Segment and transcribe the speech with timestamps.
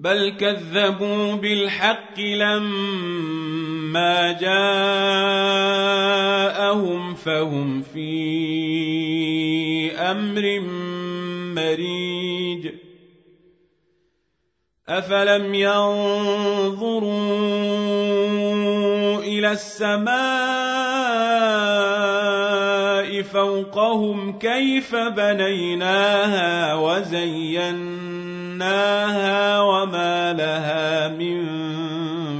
[0.00, 4.64] بل كذبوا بالحق لما جاءهم
[7.14, 10.60] فهم في أمر
[11.54, 12.72] مريج.
[14.88, 17.10] أفلم ينظروا
[19.18, 20.10] إلى السماء
[23.22, 28.29] فوقهم كيف بنيناها وزيناها
[29.62, 31.40] وما لها من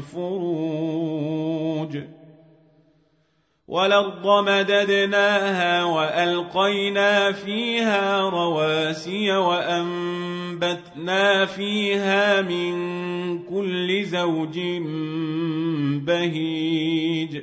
[0.00, 1.98] فروج
[3.68, 10.86] والأرض مددناها وألقينا فيها رواسي وأنبتنا
[11.46, 12.72] فيها من
[13.42, 14.60] كل زوج
[16.06, 17.42] بهيج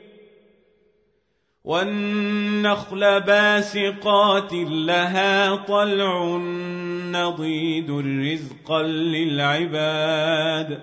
[1.71, 6.37] والنخل باسقات لها طلع
[7.11, 10.79] نضيد رزقا للعباد.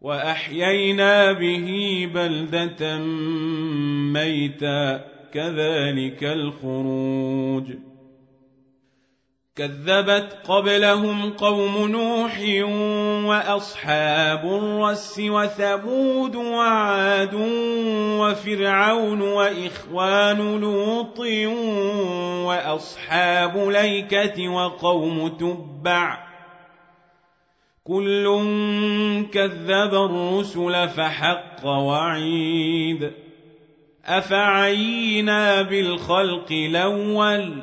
[0.00, 1.68] وأحيينا به
[2.14, 2.98] بلدة
[4.12, 7.89] ميتا كذلك الخروج.
[9.56, 12.40] كذبت قبلهم قوم نوح
[13.28, 17.34] وأصحاب الرس وثمود وعاد
[18.20, 21.18] وفرعون وإخوان لوط
[22.46, 26.18] وأصحاب ليكة وقوم تبع.
[27.84, 28.24] كل
[29.32, 33.12] كذب الرسل فحق وعيد.
[34.06, 37.62] أفعينا بالخلق الأول؟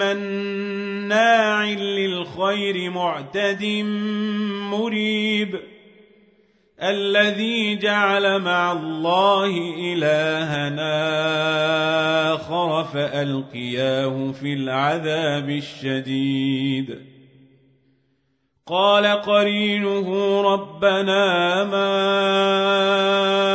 [0.00, 3.64] مناع للخير معتد
[4.70, 5.60] مريب
[6.82, 10.94] الذي جعل مع الله إلهنا
[12.34, 16.98] آخر فألقياه في العذاب الشديد.
[18.66, 23.49] قال قرينه ربنا ما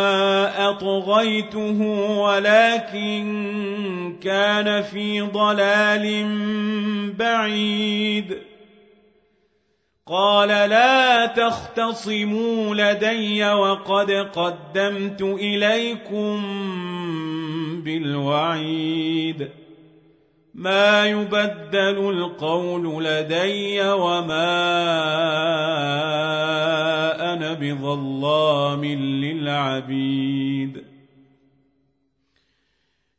[0.76, 1.82] أطغيته
[2.20, 3.26] ولكن
[4.22, 6.26] كان في ضلال
[7.20, 8.38] بعيد
[10.08, 16.42] قال لا تختصموا لدي وقد قدمت إليكم
[17.84, 19.50] بالوعيد
[20.56, 24.54] ما يبدل القول لدي وما
[27.34, 30.84] أنا بظلام للعبيد.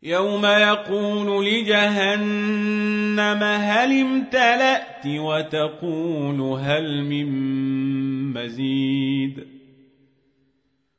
[0.02, 7.28] يوم يقول لجهنم هل امتلأت وتقول هل من
[8.32, 9.55] مزيد.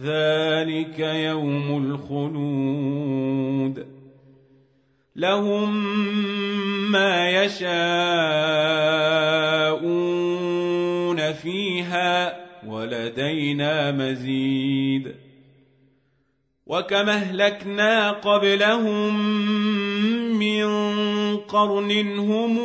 [0.00, 3.86] ذلك يوم الخلود.
[5.16, 5.76] لهم
[6.90, 7.68] ما يشاءون
[11.32, 12.36] فيها
[12.66, 15.14] ولدينا مزيد.
[16.66, 19.14] وكما أهلكنا قبلهم
[20.38, 20.66] من
[21.36, 22.58] قرن هم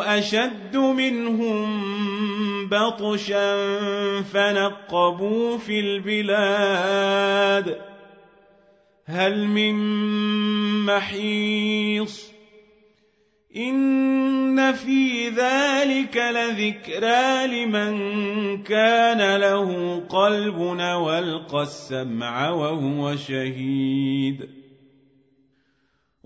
[0.00, 2.17] أشد منهم
[2.68, 3.56] بطشا
[4.22, 7.78] فنقبوا في البلاد.
[9.06, 9.74] هل من
[10.84, 12.32] محيص؟
[13.56, 24.67] إن في ذلك لذكرى لمن كان له قلب والقى السمع وهو شهيد.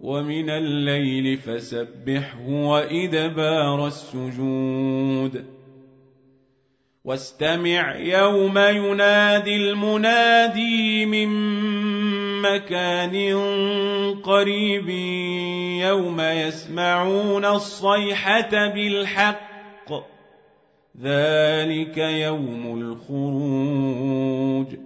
[0.00, 5.44] ومن الليل فسبحه وإدبار السجود.
[7.04, 11.28] واستمع يوم ينادي المنادي من
[12.42, 13.34] مكان
[14.14, 14.88] قريب
[15.80, 19.92] يوم يسمعون الصيحة بالحق.
[21.02, 24.85] ذلك يوم الخروج.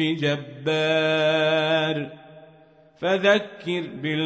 [0.00, 1.96] بجبار
[3.00, 4.20] فذكر بالقرآن